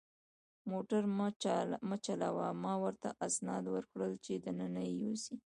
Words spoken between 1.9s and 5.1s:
چلاوه، ما ورته اسناد ورکړل چې دننه یې